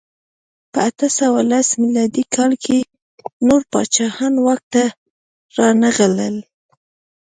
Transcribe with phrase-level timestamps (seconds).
[0.71, 2.77] په اته سوه لس میلادي کال کې
[3.47, 4.83] نور پاچاهان واک ته
[5.57, 6.35] رانغلل.